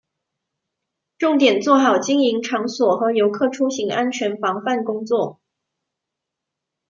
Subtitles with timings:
[1.19, 5.39] 重点做好经营场所和游客出行安全防范工作